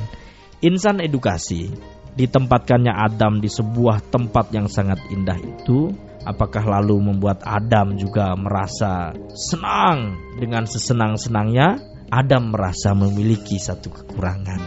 Insan 0.62 1.02
edukasi 1.02 1.70
ditempatkannya 2.16 2.90
Adam 2.90 3.38
di 3.44 3.48
sebuah 3.52 4.08
tempat 4.08 4.50
yang 4.56 4.66
sangat 4.66 4.98
indah 5.12 5.36
itu, 5.36 5.92
apakah 6.24 6.64
lalu 6.64 7.12
membuat 7.12 7.44
Adam 7.44 7.94
juga 8.00 8.32
merasa 8.34 9.12
senang 9.36 10.16
dengan 10.40 10.64
sesenang-senangnya? 10.64 11.94
Adam 12.06 12.54
merasa 12.54 12.94
memiliki 12.94 13.58
satu 13.58 13.90
kekurangan. 13.90 14.62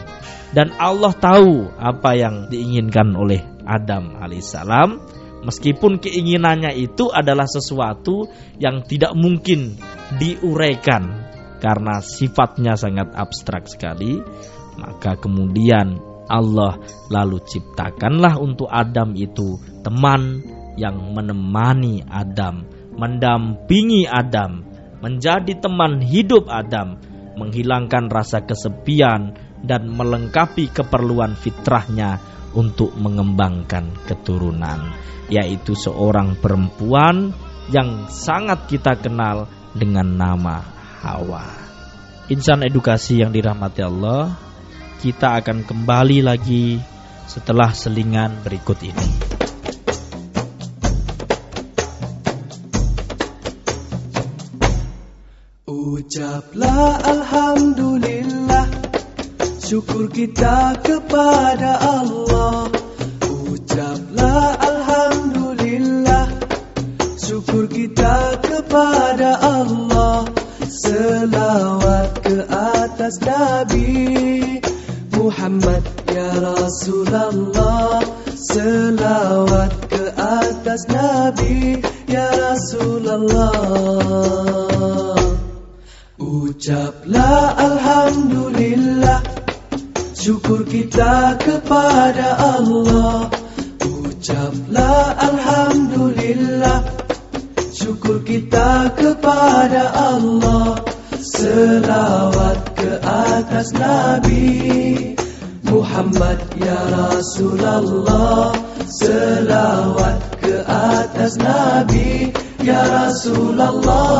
Dan 0.52 0.76
Allah 0.76 1.14
tahu 1.16 1.72
apa 1.78 2.12
yang 2.18 2.52
diinginkan 2.52 3.16
oleh 3.16 3.40
Adam 3.64 4.18
alaihissalam. 4.18 5.18
Meskipun 5.40 6.04
keinginannya 6.04 6.76
itu 6.76 7.08
adalah 7.16 7.48
sesuatu 7.48 8.28
yang 8.60 8.84
tidak 8.84 9.16
mungkin 9.16 9.80
diuraikan 10.20 11.32
karena 11.64 12.04
sifatnya 12.04 12.76
sangat 12.76 13.16
abstrak 13.16 13.72
sekali, 13.72 14.20
maka 14.76 15.16
kemudian 15.16 16.09
Allah 16.30 16.78
lalu 17.10 17.42
ciptakanlah 17.42 18.38
untuk 18.38 18.70
Adam 18.70 19.18
itu 19.18 19.58
teman 19.82 20.46
yang 20.78 21.12
menemani 21.12 22.06
Adam, 22.08 22.64
mendampingi 22.96 24.06
Adam, 24.08 24.64
menjadi 25.02 25.58
teman 25.60 26.00
hidup 26.00 26.48
Adam 26.48 27.02
menghilangkan 27.40 28.12
rasa 28.12 28.44
kesepian 28.44 29.36
dan 29.64 29.88
melengkapi 29.88 30.72
keperluan 30.72 31.36
fitrahnya 31.40 32.20
untuk 32.52 32.92
mengembangkan 33.00 33.96
keturunan, 34.08 34.92
yaitu 35.32 35.76
seorang 35.76 36.36
perempuan 36.40 37.32
yang 37.72 38.10
sangat 38.12 38.66
kita 38.68 38.98
kenal 39.00 39.48
dengan 39.72 40.18
nama 40.18 40.66
Hawa. 41.00 41.46
Insan 42.30 42.66
edukasi 42.66 43.22
yang 43.22 43.34
dirahmati 43.34 43.82
Allah, 43.86 44.36
kita 45.00 45.40
akan 45.40 45.64
kembali 45.64 46.20
lagi 46.20 46.76
setelah 47.24 47.72
selingan 47.72 48.44
berikut 48.44 48.84
ini. 48.84 49.08
Ucaplah 55.64 57.00
Alhamdulillah 57.00 58.68
Syukur 59.64 60.12
kita 60.12 60.76
kepada 60.84 61.80
Allah. 61.80 62.68
Ucaplah 63.24 64.60
Alhamdulillah 64.60 66.28
Syukur 67.16 67.72
kita 67.72 68.36
kepada 68.44 69.40
Allah. 69.40 70.28
Selawat 70.68 72.20
ke 72.20 72.44
atas 72.50 73.16
Nabi 73.24 74.60
Muhammad 75.30 75.86
ya 76.10 76.42
Rasulullah 76.42 78.02
Selawat 78.50 79.70
ke 79.86 80.10
atas 80.18 80.90
Nabi 80.90 81.78
ya 82.10 82.34
Rasulullah. 82.34 83.54
Ucaplah 86.18 87.62
Alhamdulillah 87.62 89.22
Syukur 90.18 90.66
kita 90.66 91.38
kepada 91.38 92.34
Allah. 92.58 93.30
Ucaplah 93.86 95.14
Alhamdulillah 95.14 96.90
Syukur 97.70 98.26
kita 98.26 98.98
kepada 98.98 99.94
Allah 99.94 100.89
Selawat 101.40 102.76
ke 102.76 103.00
atas 103.00 103.72
Nabi 103.72 105.16
Muhammad 105.72 106.36
ya 106.60 106.76
Rasulullah 106.92 108.52
Selawat 108.84 110.20
ke 110.44 110.60
atas 110.68 111.40
Nabi 111.40 112.36
ya 112.60 112.84
Rasulullah 112.84 114.20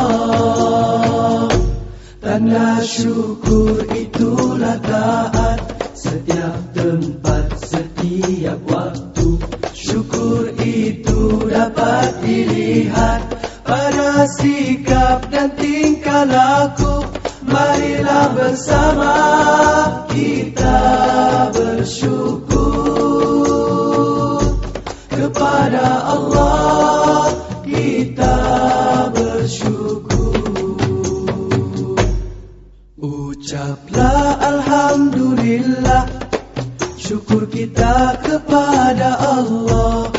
Tanda 2.24 2.80
syukur 2.80 3.84
itulah 3.92 4.80
taat. 4.80 5.60
Setiap 5.92 6.56
tempat, 6.72 7.52
setiap 7.60 8.64
waktu 8.64 9.28
Syukur 9.76 10.56
itu 10.56 11.44
dapat 11.52 12.16
dilihat 12.24 13.49
Pada 13.70 14.26
sikap 14.26 15.30
dan 15.30 15.54
tingkah 15.54 16.26
laku 16.26 17.06
Marilah 17.46 18.34
bersama 18.34 19.14
kita 20.10 20.82
bersyukur. 21.54 22.50
Kepada 25.06 25.86
Allah 26.02 27.30
kita 27.62 28.34
Ucaplah 32.98 34.34
Alhamdulillah 34.50 36.10
Syukur 36.98 37.46
kita 37.46 38.18
kepada 38.18 39.14
Allah 39.14 40.09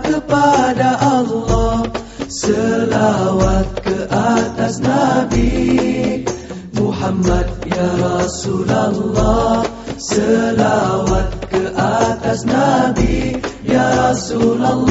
Kepada 0.00 0.98
Allah 0.98 1.86
Selawat 2.26 3.70
ke 3.86 4.02
atas 4.10 4.82
Nabi 4.82 6.26
Muhammad 6.74 7.46
ya 7.70 7.88
Rasulullah 8.02 9.62
Selawat 10.00 11.50
ke 11.52 11.70
atas 11.76 12.48
Nabi 12.48 13.36
ya 13.62 14.10
Rasulullah. 14.10 14.90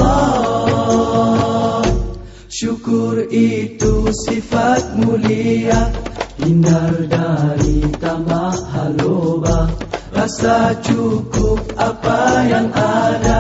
Syukur 2.48 3.26
itu 3.34 4.08
sifat 4.28 4.96
mulia 4.96 5.92
Hindar 6.40 6.94
dari 7.10 7.84
tamak 8.00 8.64
haloba. 8.72 9.68
Rasa 10.16 10.72
cukup 10.84 11.60
apa 11.76 12.48
yang 12.48 12.72
ada 12.72 13.39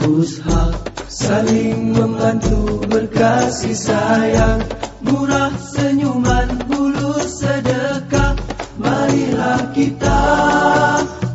berusaha 0.00 0.72
saling 1.06 1.92
membantu 1.92 2.80
berkasih 2.88 3.76
sayang. 3.76 4.64
Murah 5.04 5.52
senyuman 5.60 6.48
bulu 6.64 7.20
sedekah. 7.20 8.36
Marilah 8.80 9.68
kita 9.76 10.24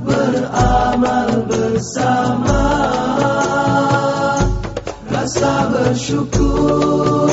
beramal 0.01 1.45
bersama. 1.45 2.65
Rasa 5.13 5.53
bersyukur. 5.69 7.24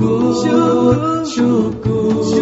Syukur, 0.00 1.24
syukur 1.28 2.00
ya 2.36 2.39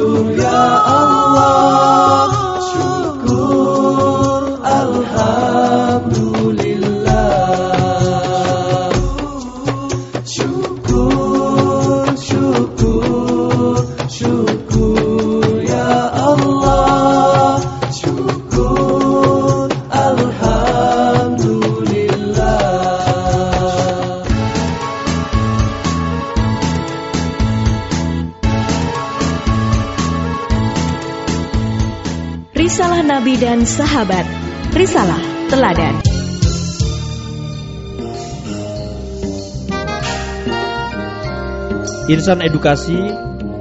Insan 42.08 42.40
edukasi 42.40 42.96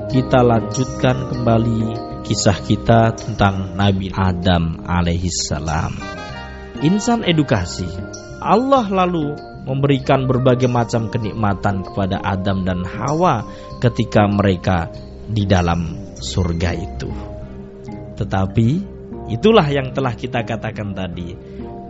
kita 0.08 0.40
lanjutkan 0.40 1.36
kembali 1.36 2.00
kisah 2.24 2.56
kita 2.64 3.12
tentang 3.12 3.76
Nabi 3.76 4.08
Adam 4.16 4.88
alaihissalam. 4.88 5.92
Insan 6.80 7.28
edukasi 7.28 7.84
Allah 8.40 8.88
lalu 8.88 9.36
memberikan 9.68 10.32
berbagai 10.32 10.72
macam 10.72 11.12
kenikmatan 11.12 11.84
kepada 11.92 12.24
Adam 12.24 12.64
dan 12.64 12.88
Hawa 12.88 13.44
ketika 13.84 14.24
mereka 14.32 14.96
di 15.28 15.44
dalam 15.44 16.16
surga 16.16 16.72
itu. 16.72 17.12
Tetapi 18.16 18.70
itulah 19.28 19.68
yang 19.68 19.92
telah 19.92 20.16
kita 20.16 20.48
katakan 20.48 20.96
tadi 20.96 21.36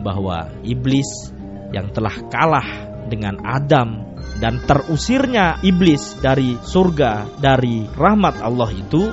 bahwa 0.02 0.50
iblis 0.66 1.30
yang 1.70 1.94
telah 1.94 2.18
kalah 2.34 2.66
dengan 3.14 3.38
Adam 3.46 4.17
dan 4.38 4.62
terusirnya 4.62 5.58
iblis 5.66 6.20
dari 6.22 6.60
surga 6.62 7.40
dari 7.42 7.88
rahmat 7.90 8.44
Allah 8.44 8.70
itu 8.70 9.10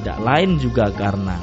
tidak 0.00 0.18
lain 0.18 0.58
juga 0.58 0.90
karena 0.90 1.38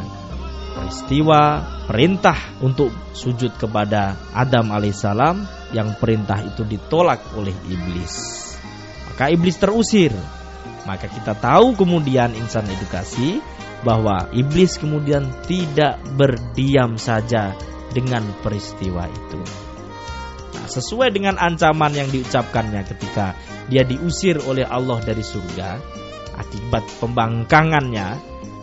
peristiwa 0.78 1.42
perintah 1.88 2.38
untuk 2.62 2.92
sujud 3.16 3.56
kepada 3.56 4.16
Adam 4.36 4.70
alaihissalam 4.72 5.36
yang 5.74 5.96
perintah 5.98 6.40
itu 6.44 6.64
ditolak 6.64 7.20
oleh 7.36 7.56
iblis. 7.68 8.14
Maka 9.12 9.34
iblis 9.34 9.58
terusir. 9.58 10.14
Maka 10.88 11.12
kita 11.12 11.36
tahu 11.36 11.76
kemudian 11.76 12.32
insan 12.38 12.64
edukasi 12.70 13.44
bahwa 13.84 14.32
iblis 14.32 14.80
kemudian 14.80 15.28
tidak 15.44 16.00
berdiam 16.16 16.96
saja 16.96 17.52
dengan 17.92 18.24
peristiwa 18.40 19.10
itu. 19.12 19.67
Sesuai 20.68 21.16
dengan 21.16 21.40
ancaman 21.40 21.96
yang 21.96 22.12
diucapkannya 22.12 22.84
ketika 22.86 23.34
dia 23.72 23.88
diusir 23.88 24.40
oleh 24.44 24.68
Allah 24.68 25.00
dari 25.02 25.24
surga 25.24 25.80
akibat 26.38 26.86
pembangkangannya, 27.02 28.08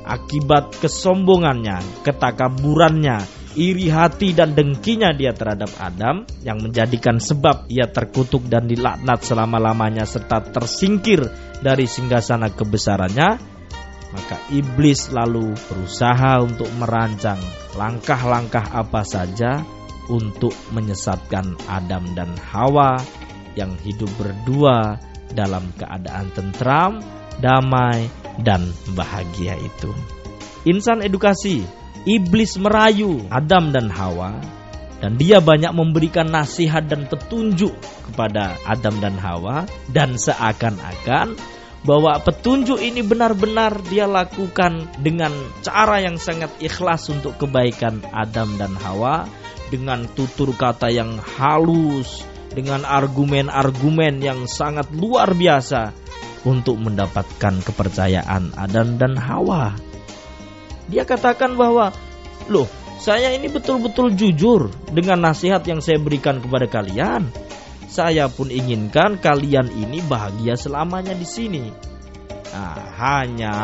akibat 0.07 0.79
kesombongannya, 0.79 1.83
ketakaburannya, 2.07 3.25
iri 3.59 3.91
hati 3.91 4.35
dan 4.35 4.55
dengkinya 4.55 5.11
dia 5.15 5.35
terhadap 5.35 5.71
Adam 5.79 6.27
yang 6.47 6.63
menjadikan 6.63 7.19
sebab 7.19 7.67
ia 7.71 7.91
terkutuk 7.91 8.47
dan 8.47 8.71
dilaknat 8.71 9.23
selama-lamanya 9.27 10.07
serta 10.07 10.43
tersingkir 10.55 11.27
dari 11.63 11.87
singgasana 11.91 12.55
kebesarannya, 12.55 13.29
maka 14.15 14.37
iblis 14.55 15.11
lalu 15.11 15.55
berusaha 15.67 16.39
untuk 16.43 16.71
merancang 16.79 17.39
langkah-langkah 17.75 18.71
apa 18.71 19.03
saja 19.03 19.67
untuk 20.11 20.53
menyesatkan 20.75 21.57
Adam 21.69 22.05
dan 22.13 22.33
Hawa 22.41 23.01
yang 23.55 23.73
hidup 23.83 24.11
berdua 24.19 24.99
dalam 25.33 25.71
keadaan 25.79 26.31
tentram, 26.35 27.01
damai, 27.39 28.11
dan 28.43 28.67
bahagia 28.95 29.55
itu. 29.59 29.91
Insan 30.67 31.05
edukasi, 31.05 31.63
iblis 32.09 32.57
merayu 32.59 33.23
Adam 33.31 33.71
dan 33.71 33.89
Hawa 33.93 34.41
dan 35.05 35.21
dia 35.21 35.39
banyak 35.43 35.73
memberikan 35.77 36.33
nasihat 36.33 36.89
dan 36.89 37.05
petunjuk 37.05 37.77
kepada 38.11 38.57
Adam 38.65 38.97
dan 39.05 39.21
Hawa 39.21 39.69
dan 39.93 40.17
seakan-akan 40.17 41.37
bahwa 41.85 42.17
petunjuk 42.25 42.81
ini 42.81 43.05
benar-benar 43.05 43.85
dia 43.93 44.09
lakukan 44.09 44.89
dengan 45.05 45.31
cara 45.61 46.01
yang 46.01 46.17
sangat 46.17 46.49
ikhlas 46.65 47.13
untuk 47.13 47.37
kebaikan 47.37 48.01
Adam 48.09 48.57
dan 48.57 48.73
Hawa 48.81 49.29
dengan 49.75 50.07
tutur 50.07 50.55
kata 50.55 50.87
yang 50.95 51.19
halus, 51.19 52.23
dengan 52.55 52.87
argumen-argumen 52.87 54.23
yang 54.23 54.47
sangat 54.47 54.87
luar 54.95 55.35
biasa 55.35 55.91
untuk 56.47 56.79
mendapatkan 56.79 57.59
kepercayaan 57.67 58.55
Adam 58.55 58.95
dan 58.95 59.19
Hawa. 59.19 59.75
Dia 60.87 61.03
katakan 61.03 61.59
bahwa, 61.59 61.91
"Loh, 62.47 62.71
saya 63.03 63.35
ini 63.35 63.51
betul-betul 63.51 64.15
jujur 64.15 64.71
dengan 64.95 65.27
nasihat 65.27 65.67
yang 65.67 65.83
saya 65.83 65.99
berikan 65.99 66.39
kepada 66.39 66.71
kalian. 66.71 67.27
Saya 67.91 68.31
pun 68.31 68.49
inginkan 68.49 69.19
kalian 69.19 69.71
ini 69.75 69.99
bahagia 70.07 70.55
selamanya 70.55 71.13
di 71.13 71.27
sini. 71.27 71.65
Nah, 72.55 72.79
hanya 72.97 73.57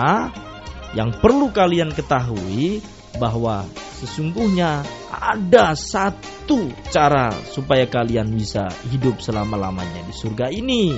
yang 0.98 1.14
perlu 1.14 1.54
kalian 1.54 1.94
ketahui 1.94 2.82
bahwa 3.22 3.66
sesungguhnya 4.00 4.80
ada 5.12 5.76
satu 5.76 6.72
cara 6.88 7.28
supaya 7.52 7.84
kalian 7.84 8.32
bisa 8.32 8.72
hidup 8.88 9.20
selama-lamanya 9.20 10.00
di 10.08 10.14
surga 10.16 10.48
ini. 10.48 10.96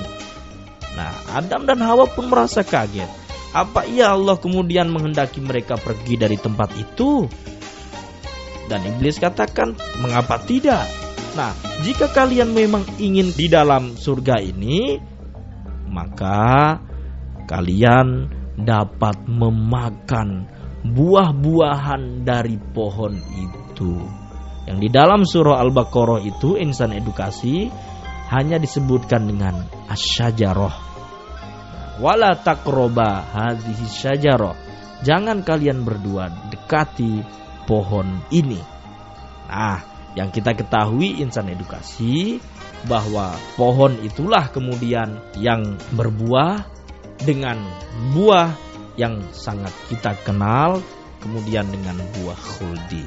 Nah, 0.95 1.13
Adam 1.35 1.67
dan 1.67 1.83
Hawa 1.83 2.07
pun 2.07 2.31
merasa 2.31 2.63
kaget. 2.63 3.11
Apa 3.53 3.85
iya 3.85 4.15
Allah 4.15 4.39
kemudian 4.39 4.89
menghendaki 4.89 5.43
mereka 5.43 5.77
pergi 5.77 6.15
dari 6.17 6.39
tempat 6.39 6.73
itu? 6.79 7.27
Dan 8.71 8.81
iblis 8.87 9.19
katakan, 9.21 9.77
"Mengapa 10.01 10.41
tidak?" 10.41 10.87
Nah, 11.37 11.53
jika 11.85 12.13
kalian 12.13 12.53
memang 12.53 12.85
ingin 13.01 13.33
di 13.33 13.49
dalam 13.49 13.97
surga 13.97 14.41
ini, 14.41 15.01
maka 15.89 16.81
kalian 17.49 18.29
dapat 18.57 19.17
memakan 19.25 20.49
buah-buahan 20.83 22.27
dari 22.27 22.59
pohon 22.59 23.15
itu. 23.39 24.03
Yang 24.67 24.79
di 24.79 24.89
dalam 24.91 25.23
surah 25.27 25.59
Al-Baqarah 25.63 26.23
itu 26.23 26.55
insan 26.59 26.95
edukasi 26.95 27.71
hanya 28.31 28.59
disebutkan 28.59 29.27
dengan 29.27 29.67
asyajarah. 29.91 30.93
Wala 32.03 32.35
takroba 32.39 33.23
hadhihi 33.23 33.87
syajarah. 33.87 34.57
Jangan 35.03 35.43
kalian 35.43 35.83
berdua 35.83 36.31
dekati 36.51 37.23
pohon 37.67 38.23
ini. 38.31 38.59
Nah, 39.51 39.83
yang 40.15 40.31
kita 40.31 40.55
ketahui 40.55 41.21
insan 41.21 41.51
edukasi 41.51 42.39
bahwa 42.87 43.35
pohon 43.59 43.99
itulah 44.03 44.51
kemudian 44.51 45.21
yang 45.39 45.79
berbuah 45.95 46.65
dengan 47.23 47.59
buah 48.15 48.72
yang 48.97 49.21
sangat 49.33 49.73
kita 49.89 50.17
kenal 50.25 50.81
kemudian 51.23 51.69
dengan 51.71 51.97
buah 52.19 52.37
khuldi. 52.39 53.07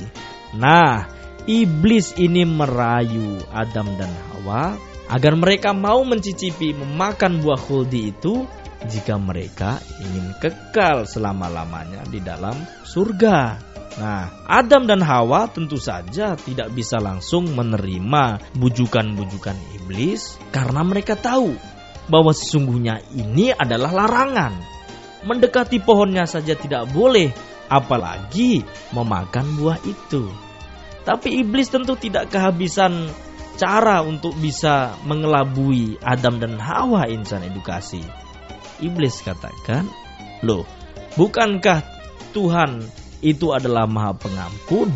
Nah, 0.56 1.06
iblis 1.46 2.16
ini 2.16 2.48
merayu 2.48 3.44
Adam 3.52 3.92
dan 4.00 4.10
Hawa 4.32 4.80
agar 5.12 5.34
mereka 5.38 5.76
mau 5.76 6.02
mencicipi 6.02 6.74
memakan 6.74 7.44
buah 7.44 7.60
khuldi 7.60 8.16
itu 8.16 8.48
jika 8.86 9.18
mereka 9.18 9.82
ingin 10.02 10.34
kekal 10.40 11.06
selama-lamanya 11.06 12.06
di 12.10 12.22
dalam 12.22 12.56
surga. 12.86 13.60
Nah, 13.96 14.44
Adam 14.44 14.92
dan 14.92 15.00
Hawa 15.00 15.48
tentu 15.48 15.80
saja 15.80 16.36
tidak 16.36 16.76
bisa 16.76 17.00
langsung 17.00 17.48
menerima 17.56 18.54
bujukan-bujukan 18.60 19.56
iblis 19.80 20.36
karena 20.52 20.84
mereka 20.84 21.16
tahu 21.16 21.56
bahwa 22.12 22.36
sesungguhnya 22.36 23.02
ini 23.16 23.56
adalah 23.56 24.06
larangan. 24.06 24.75
Mendekati 25.26 25.82
pohonnya 25.82 26.30
saja 26.30 26.54
tidak 26.54 26.86
boleh, 26.94 27.34
apalagi 27.66 28.62
memakan 28.94 29.58
buah 29.58 29.82
itu. 29.82 30.30
Tapi 31.06 31.42
iblis 31.42 31.70
tentu 31.70 31.98
tidak 31.98 32.30
kehabisan 32.30 33.10
cara 33.56 34.06
untuk 34.06 34.38
bisa 34.38 34.98
mengelabui 35.06 35.98
Adam 36.02 36.38
dan 36.38 36.62
Hawa 36.62 37.10
insan 37.10 37.46
edukasi. 37.46 38.02
Iblis 38.82 39.24
katakan, 39.26 39.88
"Loh, 40.44 40.68
bukankah 41.18 41.82
Tuhan 42.36 42.84
itu 43.24 43.56
adalah 43.56 43.88
Maha 43.88 44.14
Pengampun? 44.14 44.92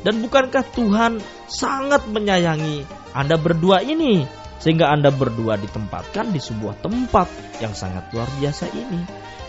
Dan 0.00 0.24
bukankah 0.24 0.64
Tuhan 0.72 1.20
sangat 1.44 2.08
menyayangi 2.08 2.88
Anda 3.12 3.36
berdua 3.36 3.84
ini 3.84 4.24
sehingga 4.60 4.92
Anda 4.92 5.10
berdua 5.10 5.58
ditempatkan 5.58 6.30
di 6.30 6.38
sebuah 6.38 6.78
tempat 6.84 7.26
yang 7.64 7.74
sangat 7.74 8.12
luar 8.14 8.28
biasa 8.38 8.70
ini?" 8.70 9.00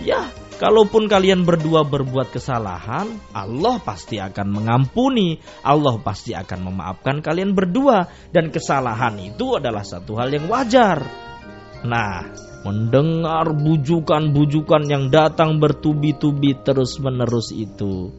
Ya, 0.02 0.26
kalaupun 0.58 1.06
kalian 1.06 1.46
berdua 1.46 1.86
berbuat 1.86 2.34
kesalahan, 2.34 3.22
Allah 3.38 3.78
pasti 3.86 4.18
akan 4.18 4.48
mengampuni, 4.50 5.38
Allah 5.62 6.02
pasti 6.02 6.34
akan 6.34 6.74
memaafkan 6.74 7.22
kalian 7.22 7.54
berdua 7.54 8.10
dan 8.34 8.50
kesalahan 8.50 9.14
itu 9.22 9.62
adalah 9.62 9.86
satu 9.86 10.18
hal 10.18 10.34
yang 10.34 10.50
wajar. 10.50 11.06
Nah, 11.86 12.34
mendengar 12.62 13.58
bujukan-bujukan 13.58 14.84
yang 14.86 15.10
datang 15.10 15.58
bertubi-tubi 15.58 16.62
terus-menerus 16.62 17.50
itu. 17.54 18.14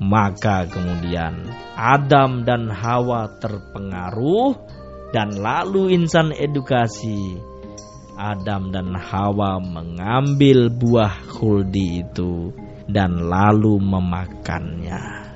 Maka 0.00 0.64
kemudian 0.64 1.44
Adam 1.76 2.48
dan 2.48 2.72
Hawa 2.72 3.36
terpengaruh 3.36 4.79
dan 5.10 5.34
lalu 5.38 5.94
insan 5.94 6.30
edukasi 6.30 7.38
Adam 8.20 8.68
dan 8.68 8.92
Hawa 8.94 9.58
mengambil 9.58 10.68
buah 10.68 11.24
khuldi 11.32 12.04
itu 12.04 12.52
dan 12.84 13.30
lalu 13.30 13.80
memakannya. 13.80 15.30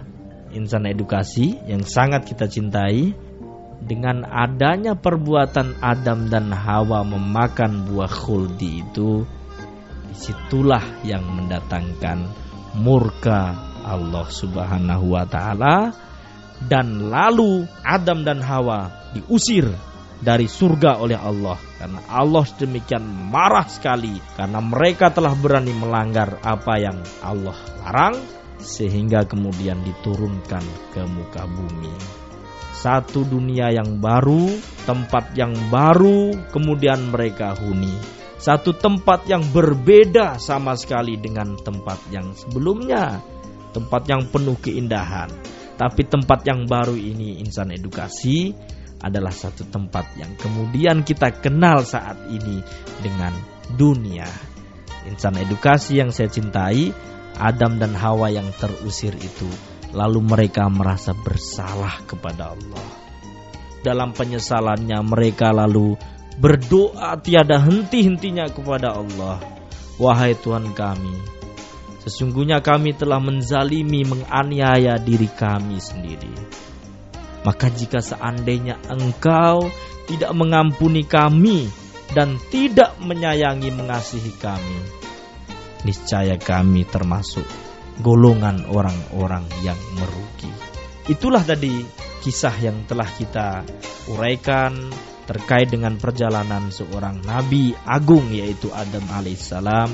Insan 0.55 0.87
edukasi 0.87 1.59
yang 1.67 1.83
sangat 1.83 2.29
kita 2.29 2.47
cintai 2.47 3.11
dengan 3.83 4.23
adanya 4.23 4.95
perbuatan 4.95 5.81
Adam 5.83 6.31
dan 6.31 6.53
Hawa 6.55 7.03
memakan 7.03 7.89
buah 7.91 8.13
khuldi 8.13 8.85
itu, 8.87 9.25
di 10.09 10.15
situlah 10.15 10.85
yang 11.03 11.25
mendatangkan 11.25 12.31
murka 12.79 13.57
Allah 13.85 14.27
Subhanahu 14.29 15.13
wa 15.13 15.25
Ta'ala, 15.27 15.93
dan 16.71 17.13
lalu 17.13 17.69
Adam 17.85 18.25
dan 18.25 18.41
Hawa 18.41 19.13
diusir 19.13 19.69
dari 20.25 20.49
surga 20.49 21.03
oleh 21.03 21.19
Allah 21.19 21.61
karena 21.77 22.01
Allah 22.09 22.47
demikian 22.57 23.05
marah 23.05 23.69
sekali 23.69 24.17
karena 24.39 24.61
mereka 24.65 25.13
telah 25.13 25.37
berani 25.37 25.75
melanggar 25.77 26.41
apa 26.41 26.75
yang 26.81 26.99
Allah 27.21 27.57
larang 27.85 28.17
sehingga 28.57 29.29
kemudian 29.29 29.85
diturunkan 29.85 30.65
ke 30.97 31.03
muka 31.05 31.45
bumi 31.45 32.25
satu 32.85 33.25
dunia 33.25 33.73
yang 33.73 33.97
baru, 33.97 34.61
tempat 34.85 35.33
yang 35.33 35.57
baru, 35.73 36.37
kemudian 36.53 37.09
mereka 37.09 37.57
huni. 37.57 37.97
Satu 38.37 38.77
tempat 38.77 39.25
yang 39.25 39.41
berbeda 39.41 40.37
sama 40.37 40.77
sekali 40.77 41.17
dengan 41.17 41.57
tempat 41.57 41.97
yang 42.13 42.37
sebelumnya, 42.37 43.25
tempat 43.73 44.05
yang 44.05 44.29
penuh 44.29 44.61
keindahan. 44.61 45.33
Tapi 45.75 46.07
tempat 46.07 46.47
yang 46.47 46.67
baru 46.71 46.95
ini, 46.95 47.43
insan 47.43 47.75
edukasi, 47.75 48.55
adalah 49.05 49.35
satu 49.35 49.69
tempat 49.69 50.17
yang 50.17 50.33
kemudian 50.41 51.05
kita 51.05 51.35
kenal 51.43 51.85
saat 51.85 52.17
ini 52.31 52.63
dengan 53.05 53.35
dunia. 53.75 54.27
Insan 55.05 55.37
edukasi 55.37 56.01
yang 56.01 56.15
saya 56.15 56.33
cintai, 56.33 56.95
Adam 57.37 57.77
dan 57.77 57.93
Hawa 57.93 58.33
yang 58.33 58.49
terusir 58.57 59.13
itu 59.19 59.51
Lalu 59.95 60.21
mereka 60.27 60.67
merasa 60.67 61.15
bersalah 61.15 62.03
kepada 62.03 62.51
Allah. 62.51 62.89
Dalam 63.87 64.11
penyesalannya 64.11 64.99
mereka 65.07 65.55
lalu 65.55 65.95
berdoa 66.43 67.15
tiada 67.23 67.63
henti-hentinya 67.63 68.51
kepada 68.51 68.99
Allah. 68.99 69.39
Wahai 70.03 70.35
Tuhan 70.35 70.75
kami, 70.75 71.15
sesungguhnya 72.05 72.61
kami 72.61 72.93
telah 72.93 73.19
menzalimi, 73.19 74.05
menganiaya 74.05 75.01
diri 75.01 75.29
kami 75.33 75.81
sendiri. 75.81 76.33
Maka 77.45 77.69
jika 77.73 78.01
seandainya 78.01 78.81
engkau 78.89 79.69
tidak 80.09 80.33
mengampuni 80.37 81.05
kami 81.05 81.69
dan 82.13 82.37
tidak 82.53 82.97
menyayangi 83.01 83.73
mengasihi 83.73 84.33
kami, 84.37 84.79
niscaya 85.89 86.37
kami 86.37 86.85
termasuk 86.89 87.45
golongan 88.01 88.65
orang-orang 88.69 89.45
yang 89.65 89.79
merugi. 89.97 90.53
Itulah 91.09 91.45
tadi 91.45 91.85
kisah 92.25 92.57
yang 92.65 92.89
telah 92.89 93.09
kita 93.09 93.65
uraikan 94.09 94.89
terkait 95.25 95.73
dengan 95.73 95.97
perjalanan 95.97 96.69
seorang 96.69 97.25
nabi 97.25 97.73
agung 97.85 98.29
yaitu 98.33 98.69
Adam 98.73 99.05
alaihissalam 99.09 99.89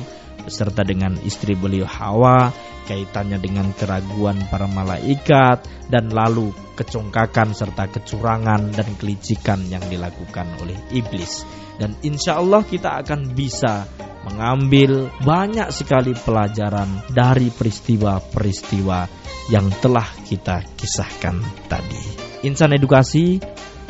beserta 0.45 0.83
dengan 0.83 1.17
istri 1.23 1.57
beliau 1.57 1.87
Hawa 1.89 2.53
kaitannya 2.89 3.39
dengan 3.39 3.71
keraguan 3.77 4.41
para 4.51 4.67
malaikat 4.67 5.63
dan 5.87 6.11
lalu 6.11 6.51
kecongkakan 6.75 7.55
serta 7.55 7.87
kecurangan 7.87 8.75
dan 8.75 8.89
kelicikan 8.99 9.63
yang 9.71 9.85
dilakukan 9.87 10.59
oleh 10.59 10.75
iblis 10.91 11.47
dan 11.79 11.95
insya 12.05 12.41
Allah 12.43 12.67
kita 12.67 13.01
akan 13.01 13.33
bisa 13.33 13.87
mengambil 14.29 15.09
banyak 15.25 15.73
sekali 15.73 16.13
pelajaran 16.13 17.09
dari 17.09 17.49
peristiwa-peristiwa 17.49 19.09
yang 19.49 19.73
telah 19.81 20.07
kita 20.29 20.63
kisahkan 20.77 21.41
tadi. 21.67 22.05
Insan 22.45 22.77
edukasi, 22.77 23.41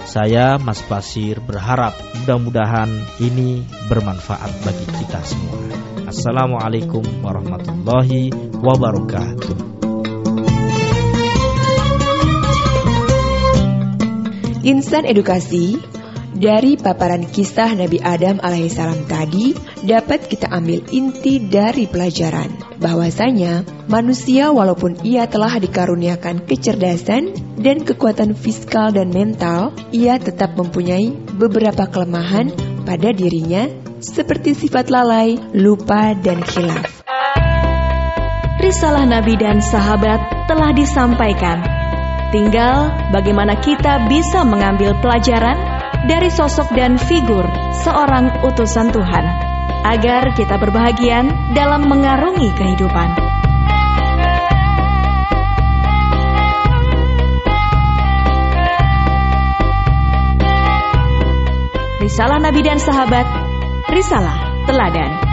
saya 0.07 0.57
Mas 0.57 0.81
Basir 0.87 1.43
berharap 1.43 1.93
mudah-mudahan 2.23 2.91
ini 3.21 3.67
bermanfaat 3.91 4.51
bagi 4.65 4.87
kita 5.03 5.21
semua. 5.27 5.80
Assalamualaikum 6.11 7.07
warahmatullahi 7.23 8.35
wabarakatuh. 8.59 9.55
Insan 14.67 15.07
Edukasi 15.07 15.79
dari 16.35 16.75
paparan 16.75 17.31
kisah 17.31 17.79
Nabi 17.79 18.03
Adam 18.03 18.43
alaihissalam 18.43 19.07
tadi 19.07 19.55
dapat 19.87 20.27
kita 20.27 20.51
ambil 20.51 20.83
inti 20.91 21.47
dari 21.47 21.87
pelajaran 21.87 22.59
bahwasanya 22.83 23.63
manusia 23.87 24.51
walaupun 24.51 25.07
ia 25.07 25.31
telah 25.31 25.63
dikaruniakan 25.63 26.43
kecerdasan 26.43 27.55
dan 27.55 27.87
kekuatan 27.87 28.35
fiskal 28.35 28.91
dan 28.91 29.15
mental, 29.15 29.71
ia 29.95 30.19
tetap 30.19 30.59
mempunyai 30.59 31.15
beberapa 31.39 31.87
kelemahan 31.87 32.51
pada 32.83 33.15
dirinya 33.15 33.90
seperti 34.01 34.57
sifat 34.57 34.89
lalai, 34.89 35.37
lupa, 35.53 36.17
dan 36.17 36.41
khilaf. 36.41 37.05
Risalah 38.61 39.09
Nabi 39.09 39.41
dan 39.41 39.65
sahabat 39.65 40.49
telah 40.49 40.73
disampaikan. 40.77 41.65
Tinggal 42.29 42.93
bagaimana 43.09 43.57
kita 43.57 44.05
bisa 44.09 44.45
mengambil 44.45 44.97
pelajaran 45.01 45.57
dari 46.05 46.29
sosok 46.29 46.73
dan 46.77 46.97
figur 46.97 47.45
seorang 47.81 48.45
utusan 48.45 48.93
Tuhan, 48.93 49.25
agar 49.85 50.33
kita 50.37 50.61
berbahagian 50.61 51.57
dalam 51.57 51.89
mengarungi 51.89 52.53
kehidupan. 52.57 53.09
Risalah 62.01 62.41
Nabi 62.41 62.61
dan 62.65 62.77
Sahabat, 62.81 63.50
Risalah 63.91 64.39
Teladan. 64.71 65.30